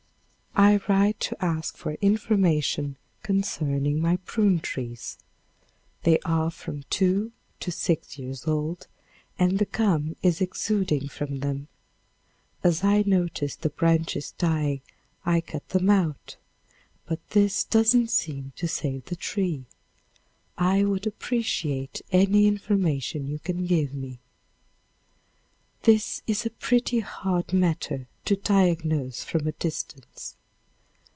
[0.53, 5.17] I write to ask for information concerning my prune trees.
[6.03, 7.31] They are from two
[7.61, 8.85] to six years old
[9.39, 11.67] and the gum is exuding from them.
[12.63, 14.81] As I notice the branches dying
[15.25, 16.35] I cut them out,
[17.07, 19.65] but this doesn't seem to save the tree.
[20.57, 24.19] I would appreciate any information you can give me.
[25.83, 30.35] This is a pretty hard matter to diagnose from a distance.